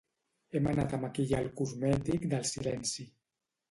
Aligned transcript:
Hem 0.55 0.69
anat 0.71 0.95
a 0.95 1.01
maquillar 1.03 1.43
el 1.45 1.53
cosmètic 1.61 2.29
del 2.35 2.53
silenci. 2.57 3.11